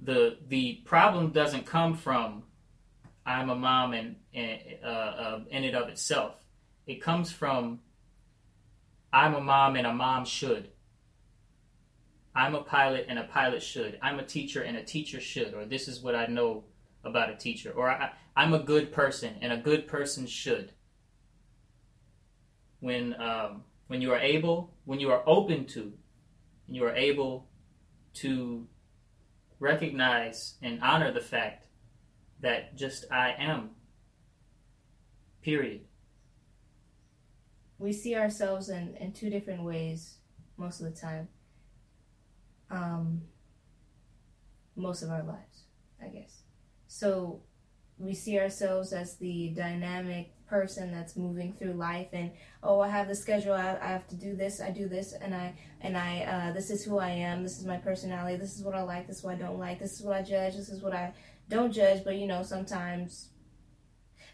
[0.00, 2.44] the the problem doesn't come from
[3.26, 6.34] I'm a mom and, and uh, uh, in and of itself.
[6.86, 7.80] It comes from
[9.12, 10.70] I'm a mom and a mom should.
[12.34, 13.98] I'm a pilot and a pilot should.
[14.02, 15.54] I'm a teacher and a teacher should.
[15.54, 16.64] Or this is what I know
[17.04, 17.70] about a teacher.
[17.70, 20.72] Or I, am a good person and a good person should.
[22.80, 25.92] When um, when you are able, when you are open to,
[26.66, 27.48] and you are able
[28.14, 28.66] to
[29.58, 31.66] recognize and honor the fact
[32.40, 33.70] that just I am.
[35.42, 35.82] Period
[37.78, 40.16] we see ourselves in, in two different ways
[40.56, 41.28] most of the time.
[42.70, 43.22] Um,
[44.76, 45.64] most of our lives,
[46.02, 46.43] I guess.
[46.94, 47.40] So
[47.98, 52.30] we see ourselves as the dynamic person that's moving through life and
[52.62, 55.34] oh i have the schedule I, I have to do this i do this and
[55.34, 58.62] i and i uh, this is who i am this is my personality this is
[58.62, 60.68] what i like this is what i don't like this is what i judge this
[60.68, 61.14] is what i
[61.48, 63.30] don't judge but you know sometimes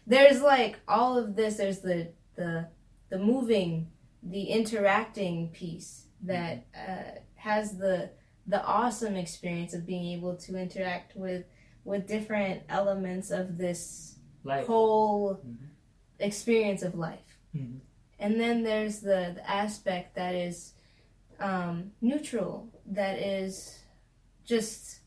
[0.05, 2.67] there's like all of this there's the the
[3.11, 3.91] the moving,
[4.23, 8.09] the interacting piece that uh, has the
[8.47, 11.43] the awesome experience of being able to interact with
[11.83, 14.65] with different elements of this life.
[14.67, 15.57] whole Mhm.
[16.19, 17.39] experience of life.
[17.55, 17.79] Mhm.
[18.19, 20.73] And then there's the, the aspect that is
[21.39, 23.83] um, neutral, that is
[24.45, 24.99] just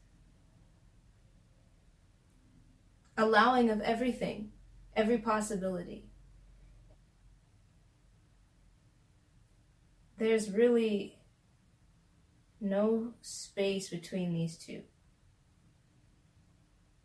[3.16, 4.50] allowing of everything,
[4.96, 6.10] every possibility.
[10.18, 11.18] There's really
[12.60, 14.82] no space between these two.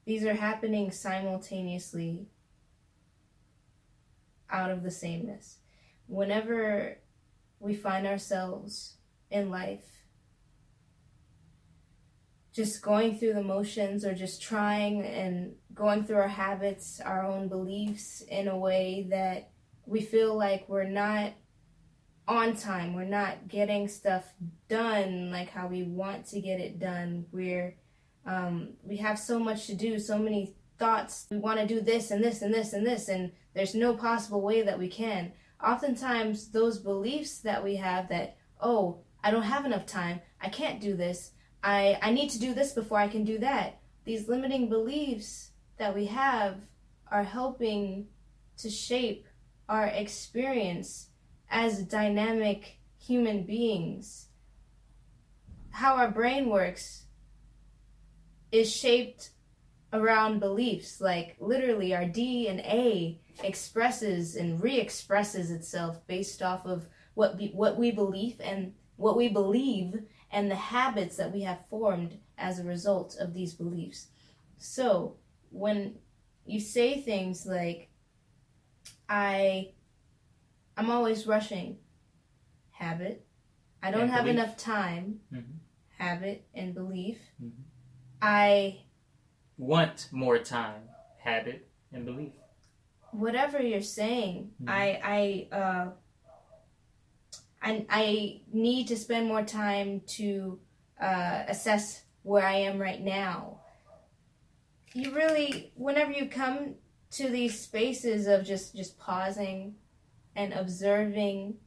[0.10, 2.26] These are happening simultaneously
[4.50, 5.58] out of the sameness.
[6.08, 6.98] Whenever
[7.60, 8.98] we find ourselves
[9.30, 9.86] in life
[12.54, 17.48] just going through the motions or just trying and going through our habits, our own
[17.48, 19.52] beliefs in a way that
[19.86, 21.34] we feel like we're not
[22.28, 24.34] on time, we're not getting stuff
[24.70, 27.28] done like how we want to get it done.
[27.32, 27.76] We're
[28.26, 31.28] um, we have so much to do, so many thoughts.
[31.30, 34.42] We want to do this and this and this and this, and there's no possible
[34.42, 35.34] way that we can.
[35.64, 40.80] Oftentimes, those beliefs that we have that, oh, I don't have enough time, I can't
[40.80, 43.80] do this, I, I need to do this before I can do that.
[44.06, 46.62] These limiting beliefs that we have
[47.12, 48.08] are helping
[48.58, 49.28] to shape
[49.68, 51.10] our experience
[51.50, 54.28] as dynamic human beings.
[55.72, 57.06] How our brain works
[58.52, 59.32] is shaped
[59.94, 61.00] around beliefs.
[61.02, 67.92] Like literally, our DNA expresses and re-expresses itself based off of what be, what we
[67.92, 73.16] believe and what we believe and the habits that we have formed as a result
[73.20, 74.08] of these beliefs.
[74.58, 75.16] So
[75.52, 75.96] when
[76.46, 77.90] you say things like,
[79.08, 79.72] "I,
[80.78, 81.78] I'm always rushing,"
[82.72, 83.26] habit.
[83.82, 84.40] I don't And have belief.
[84.40, 85.22] enough time.
[85.32, 85.60] Mhm.
[85.98, 87.18] Habit and belief.
[87.42, 87.52] Mhm.
[88.22, 88.82] I
[89.58, 90.84] Want more time,
[91.22, 92.32] habit, and belief.
[93.12, 94.70] whatever you're saying, Mhm.
[94.70, 95.92] I I uh
[97.62, 100.60] I I need to spend more time to
[101.02, 103.62] uh, assess where I am right now.
[104.94, 106.76] You really, whenever you come
[107.12, 109.76] to these spaces of just just pausing
[110.36, 111.58] and observing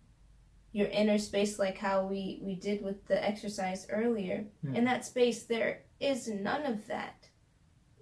[0.72, 4.76] your inner space, like how we we did with the exercise earlier, Hmm.
[4.76, 7.28] in that space there is none of that.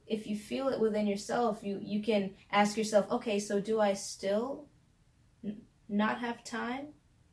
[0.07, 3.95] If you feel it within yourself, you you can ask yourself, okay, so do I
[3.95, 4.67] still
[5.45, 6.89] n- not have time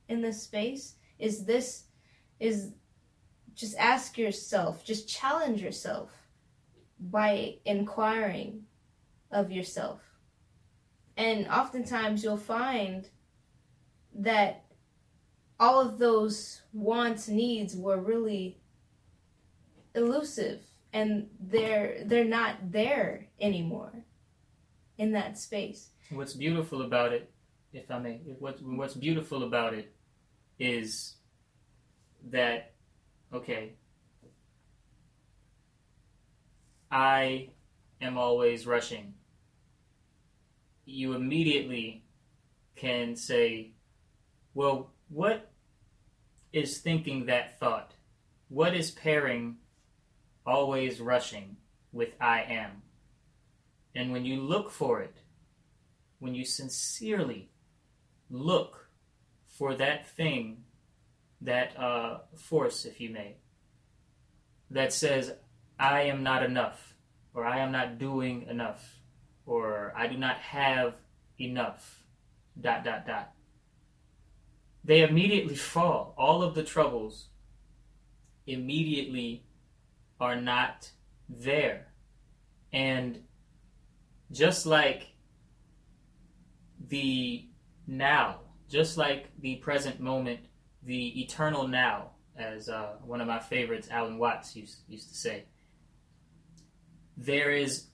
[0.08, 0.96] in this space?
[1.18, 1.86] Is this
[2.40, 2.74] is
[3.56, 6.12] just ask yourself, just challenge yourself
[7.00, 8.64] by inquiring
[9.32, 10.02] of yourself.
[11.16, 13.10] And oftentimes you'll find
[14.14, 14.66] that
[15.60, 18.60] all of those wants, needs were really
[19.98, 20.62] elusive
[20.94, 23.92] and they're they're not there anymore
[24.98, 25.90] in that space.
[26.10, 27.30] What's beautiful about it,
[27.74, 29.94] if I may, what, what's beautiful about it
[30.58, 31.16] is
[32.30, 32.74] that,
[33.34, 33.74] okay,
[36.90, 37.50] I
[38.02, 39.14] am always rushing.
[40.86, 42.06] You immediately
[42.76, 43.74] can say,
[44.54, 45.52] well, what
[46.54, 47.94] is thinking that thought?
[48.48, 49.58] What is pairing
[50.48, 51.58] always rushing
[51.92, 52.82] with I am?
[53.94, 55.18] And when you look for it,
[56.20, 57.52] when you sincerely
[58.30, 58.90] look
[59.48, 60.64] for that thing,
[61.42, 63.38] that uh, force, if you may,
[64.72, 65.34] that says,
[65.80, 66.96] I am not enough,
[67.34, 69.00] or I am not doing enough,
[69.46, 70.96] or I do not have
[71.40, 72.04] enough,
[72.60, 73.34] dot, dot, dot.
[74.84, 76.16] They immediately fall.
[76.18, 77.28] All of the troubles
[78.46, 79.47] immediately
[80.20, 80.90] are not
[81.30, 81.88] there.
[82.74, 83.20] And
[84.32, 85.08] just like
[86.88, 87.48] the
[87.86, 90.40] now, just like the present moment,
[90.84, 95.46] the eternal now, as uh, one of my favorites, Alan Watts, used, used to say,
[97.16, 97.88] there is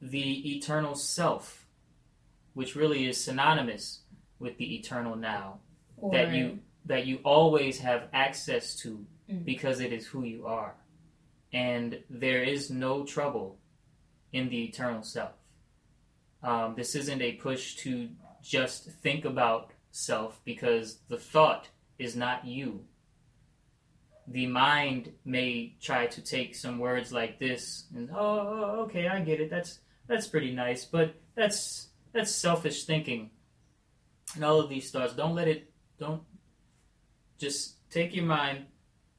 [0.00, 1.66] the eternal self,
[2.54, 4.02] which really is synonymous
[4.38, 5.60] with the eternal now,
[5.96, 9.44] Or that you that you always have access to Mm.
[9.44, 10.74] because it is who you are,
[11.52, 13.58] and there is no trouble
[14.32, 15.32] in the eternal self.
[16.42, 18.08] Um, this isn't a push to
[18.42, 22.84] just think about self because the thought is not you.
[24.26, 29.40] The mind may try to take some words like this and oh, okay, I get
[29.40, 29.50] it.
[29.50, 33.30] That's that's pretty nice, but that's that's selfish thinking.
[34.34, 35.72] And all of these thoughts, don't let it.
[35.98, 36.22] Don't
[37.38, 38.66] just take your mind,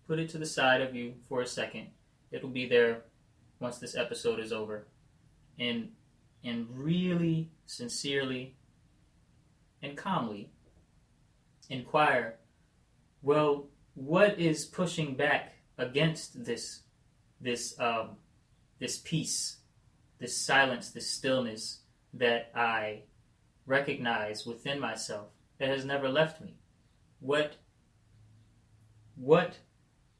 [0.07, 1.87] put it to the side of you for a second.
[2.31, 3.03] It'll be there
[3.59, 4.87] once this episode is over,
[5.59, 5.89] and
[6.43, 8.55] and really sincerely
[9.83, 10.49] and calmly
[11.69, 12.35] inquire
[13.21, 16.81] well what is pushing back against this
[17.39, 18.17] this um,
[18.79, 19.57] this peace
[20.19, 21.81] this silence this stillness
[22.13, 23.01] that i
[23.65, 25.27] recognize within myself
[25.59, 26.55] that has never left me?
[27.19, 27.55] What
[29.15, 29.59] what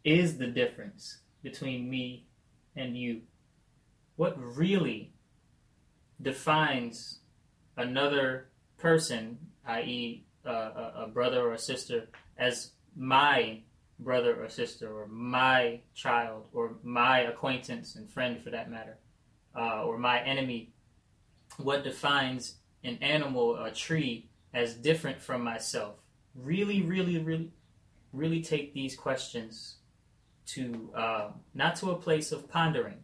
[0.03, 2.26] is the difference between me
[2.76, 3.22] and you
[4.16, 5.12] what really
[6.22, 7.20] defines
[7.78, 13.60] another person, i.e., uh, a, a brother or a sister, as my
[14.00, 18.98] brother or sister, or my child, or my acquaintance and friend for that matter,
[19.56, 20.72] uh, or my enemy.
[21.58, 25.96] What defines an animal, a tree, as different from myself?
[26.36, 27.52] Really, really, really,
[28.14, 29.78] really take these questions
[30.54, 32.99] to uh, not to a place of pondering,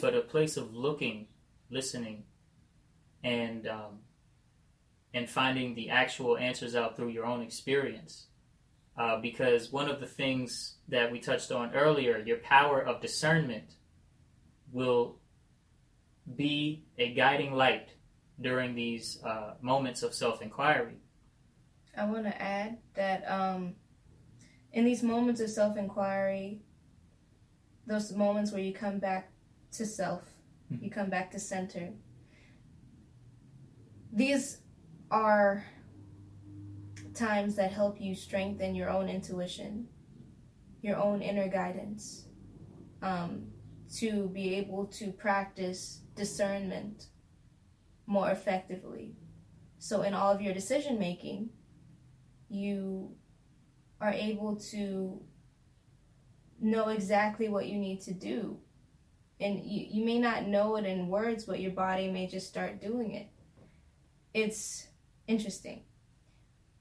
[0.00, 1.26] but a place of looking,
[1.70, 2.24] listening,
[3.22, 4.00] and um,
[5.12, 8.26] and finding the actual answers out through your own experience.
[8.96, 13.76] Uh, because one of the things that we touched on earlier, your power of discernment
[14.72, 15.20] will
[16.36, 17.90] be a guiding light
[18.40, 20.96] during these uh, moments of self inquiry.
[21.96, 23.74] I want to add that um,
[24.78, 26.62] in these moments of self inquiry,
[27.84, 29.32] those moments where you come back
[29.72, 30.36] to self,
[30.70, 30.82] Mhm.
[30.82, 31.94] you come back to center,
[34.12, 34.62] these
[35.10, 35.64] are
[37.12, 39.88] times that help you strengthen your own intuition,
[40.80, 42.28] your own inner guidance,
[43.02, 43.52] um,
[43.96, 47.08] to be able to practice discernment
[48.06, 49.16] more effectively.
[49.80, 51.50] So, in all of your decision making,
[52.48, 53.16] you
[54.00, 55.20] are able to
[56.60, 58.58] know exactly what you need to do.
[59.40, 62.80] And you, you may not know it in words, but your body may just start
[62.80, 63.28] doing it.
[64.34, 64.88] It's
[65.26, 65.82] interesting.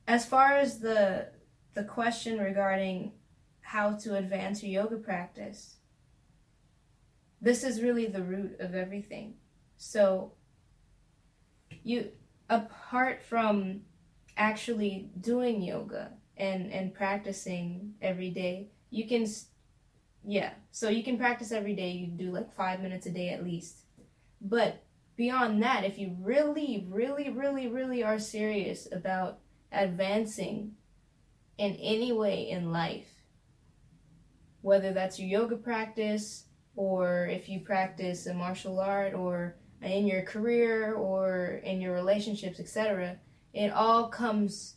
[0.07, 1.29] As far as the
[1.73, 3.11] the question regarding
[3.61, 5.75] how to advance your yoga practice,
[7.39, 9.35] this is really the root of everything.
[9.77, 10.33] So
[11.83, 12.11] you
[12.49, 13.81] apart from
[14.37, 18.69] actually doing yoga and and practicing every day.
[18.89, 19.25] You can
[20.25, 21.91] yeah so you can practice every day.
[21.91, 23.83] You do like five minutes a day at least.
[24.39, 24.83] But
[25.17, 29.39] beyond that if you really really really really are serious about
[29.71, 30.71] advancing
[31.57, 33.09] in any way in life
[34.61, 40.21] whether that's your yoga practice or if you practice a martial art or in your
[40.21, 43.17] career or in your relationships etc
[43.53, 44.75] it all comes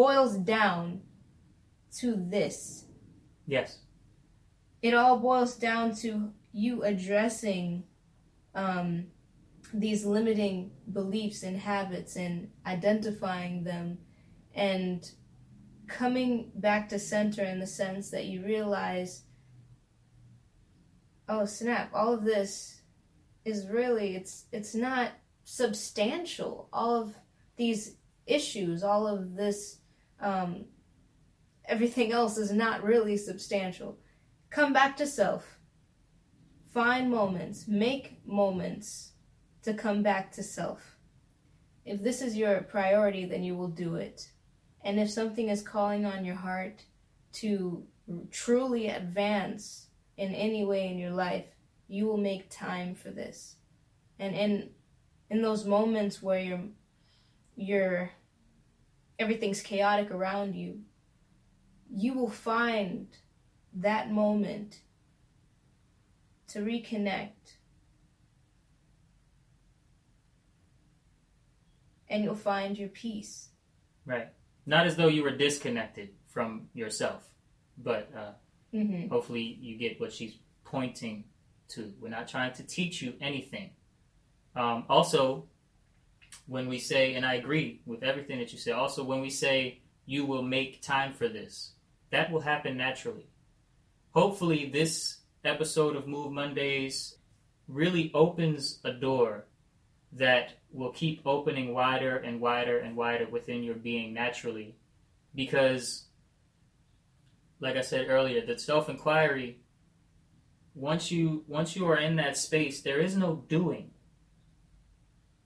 [0.00, 1.02] boils down
[1.92, 2.86] to this
[3.46, 3.80] Yes.
[4.80, 7.84] it all boils down to you addressing
[8.54, 9.08] um,
[9.74, 13.98] these limiting beliefs and habits and identifying them
[14.54, 15.10] and
[15.86, 19.24] coming back to center in the sense that you realize
[21.28, 22.80] oh snap all of this
[23.44, 25.10] is really it's it's not
[25.44, 27.14] substantial all of
[27.58, 27.96] these
[28.26, 29.79] issues all of this
[30.20, 30.64] um,
[31.66, 33.98] everything else is not really substantial.
[34.50, 35.58] Come back to self.
[36.72, 37.66] Find moments.
[37.66, 39.12] Make moments
[39.62, 40.96] to come back to self.
[41.84, 44.30] If this is your priority then you will do it.
[44.82, 46.84] And if something is calling on your heart
[47.34, 47.84] to
[48.30, 51.46] truly advance in any way in your life
[51.88, 53.56] you will make time for this.
[54.18, 54.70] And in
[55.28, 56.60] in those moments where you're
[57.56, 58.10] you're
[59.20, 60.80] everything's chaotic around you
[61.92, 63.08] you will find
[63.74, 64.80] that moment
[66.48, 67.56] to reconnect
[72.08, 73.48] and you'll find your peace
[74.06, 74.28] Right.
[74.66, 77.28] Not as though you were disconnected from yourself,
[77.78, 78.32] but uh,
[78.72, 81.24] hmm hopefully you get what she's pointing
[81.68, 81.92] to.
[82.00, 83.70] We're not trying to teach you anything.
[84.56, 85.46] Um, also,
[86.50, 89.78] when we say, and I agree with everything that you say, also when we say
[90.04, 91.74] you will make time for this,
[92.10, 93.30] that will happen naturally.
[94.10, 97.14] Hopefully, this episode of Move Mondays
[97.68, 99.46] really opens a door
[100.12, 104.74] that will keep opening wider and wider and wider within your being naturally
[105.36, 106.06] because
[107.60, 109.60] like I said earlier, the self inquiry
[110.74, 113.92] once you once you are in that space, there is no doing.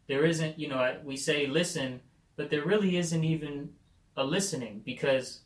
[0.07, 2.01] There isn't, you know, we say listen,
[2.37, 3.71] but there really isn't even
[4.17, 5.41] a listening because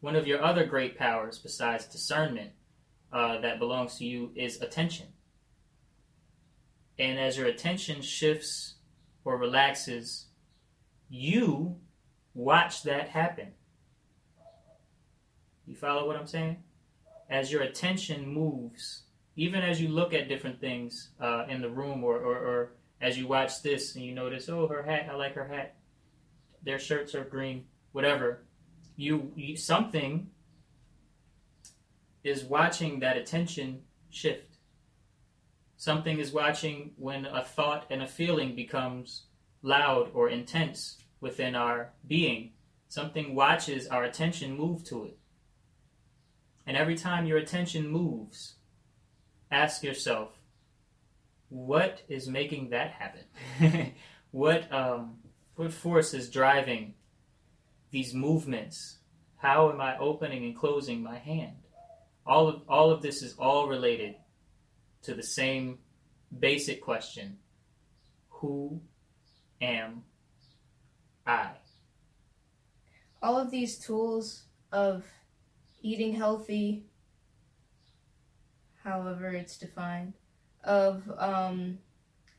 [0.00, 2.52] one of your other great powers, besides discernment,
[3.12, 5.06] uh, that belongs to you is attention.
[6.98, 8.74] And as your attention shifts
[9.24, 10.26] or relaxes,
[11.08, 11.76] you
[12.34, 13.48] watch that happen.
[15.66, 16.58] You follow what I'm saying?
[17.28, 19.02] As your attention moves,
[19.36, 23.18] even as you look at different things uh, in the room, or, or, or as
[23.18, 25.76] you watch this and you notice, oh, her hat, I like her hat.
[26.62, 28.44] Their shirts are green, whatever.
[28.96, 30.28] You, you something
[32.22, 34.50] is watching that attention shift,
[35.80, 39.22] Something is watching when a thought and a feeling becomes
[39.62, 42.52] loud or intense within our being.
[42.90, 45.16] Something watches our attention move to it.
[46.66, 48.56] And every time your attention moves,
[49.50, 50.39] ask yourself,
[51.50, 53.92] what is making that happen?
[54.30, 55.18] what um,
[55.56, 56.94] what force is driving
[57.90, 58.98] these movements?
[59.36, 61.56] How am I opening and closing my hand?
[62.24, 64.14] All of all of this is all related
[65.02, 65.78] to the same
[66.38, 67.38] basic question:
[68.28, 68.80] Who
[69.60, 70.04] am
[71.26, 71.50] I?
[73.22, 75.04] All of these tools of
[75.82, 76.84] eating healthy,
[78.84, 80.14] however it's defined,
[80.64, 81.78] of um,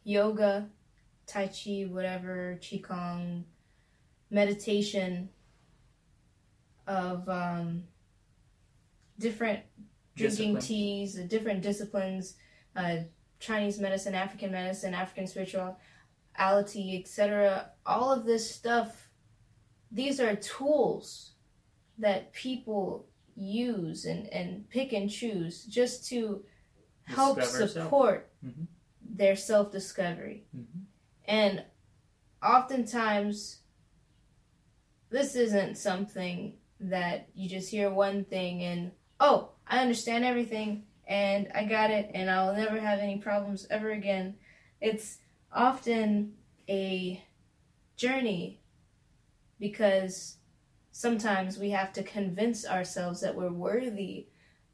[0.04, 0.70] yoga,
[1.28, 3.44] tai chi, whatever, qigong,
[4.30, 5.30] meditation,
[6.88, 7.84] of um,
[9.20, 9.62] different
[10.16, 10.62] drinking Discipline.
[10.62, 12.36] teas, uh, different disciplines,
[12.76, 12.98] uh,
[13.40, 17.72] Chinese medicine, African medicine, African spirituality, etc.
[17.86, 19.10] All of this stuff,
[19.92, 21.32] these are tools
[21.98, 26.44] that people use and, and pick and choose just to
[27.16, 28.68] help support Mhm.
[29.02, 30.46] their self discovery.
[30.56, 30.86] Mhm.
[31.26, 31.66] And
[32.42, 33.60] oftentimes,
[35.10, 41.52] this isn't something that you just hear one thing and, oh, I understand everything and
[41.54, 44.38] I got it and I'll never have any problems ever again.
[44.80, 45.20] It's
[45.52, 46.38] often
[46.68, 47.24] a
[47.98, 48.62] journey
[49.60, 50.38] because
[50.92, 54.28] sometimes we have to convince ourselves that we're worthy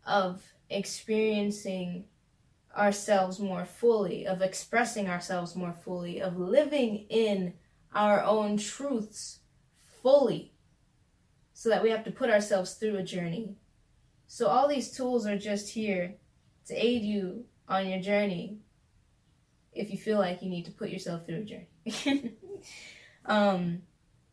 [0.06, 2.06] of experiencing
[2.78, 7.54] ourselves more fully, of expressing ourselves more fully, of living in
[7.94, 9.40] our own truths
[10.04, 10.54] fully,
[11.54, 13.56] so that we have to put ourselves through a journey.
[14.28, 16.16] So, all these tools are just here
[16.68, 18.60] to aid you on your journey
[19.74, 22.36] if you feel like you need to put yourself through a journey.
[23.26, 23.82] um,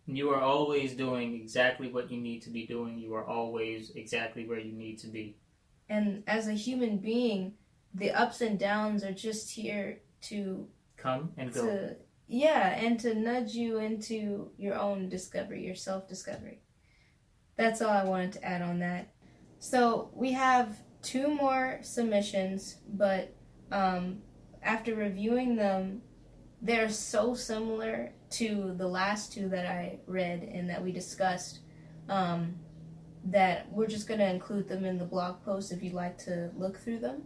[0.07, 2.99] You are always doing exactly what you need to be doing.
[2.99, 5.37] You are always exactly where you need to be.
[5.89, 7.55] and as a human being,
[7.95, 10.67] the ups and downs are just here to
[10.97, 11.67] Come and go.
[11.67, 16.61] to yeah and to nudge you into your own discovery your self-discovery.
[17.57, 19.13] That's all i wanted to add on that.
[19.59, 23.35] So we have two more submissions but
[23.71, 24.19] um,
[24.63, 26.01] after reviewing them
[26.63, 31.61] they're so similar to the last two that i read and that we discussed
[32.09, 32.55] um,
[33.25, 36.51] that we're just going to include them in the blog post if you'd like to
[36.57, 37.23] look through them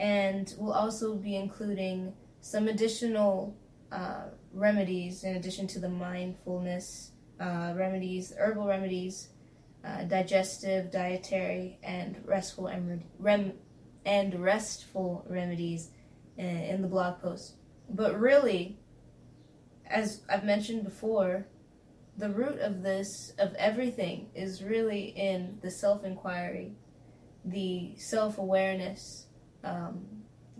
[0.00, 3.54] and we'll also be including some additional
[3.92, 9.28] uh, remedies in addition to the mindfulness uh, remedies, herbal remedies,
[9.84, 12.70] uh, digestive, dietary, and restful
[13.18, 13.52] rem-
[14.06, 15.90] and restful remedies
[16.38, 17.54] in, in the blog post.
[17.90, 18.78] But really,
[19.86, 21.46] as I've mentioned before,
[22.16, 26.72] the root of this, of everything, is really in the self inquiry,
[27.44, 29.26] the self awareness
[29.64, 30.06] um,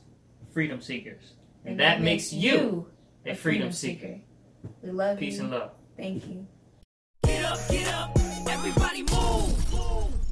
[0.53, 1.33] freedom seekers.
[1.65, 2.87] And, that, makes you
[3.27, 4.21] a freedom seeker.
[4.83, 5.31] We love Peace you.
[5.33, 5.71] Peace and love.
[5.97, 6.47] Thank you.
[7.25, 8.17] Get up, get up,
[8.49, 9.73] everybody move.
[9.73, 10.24] move.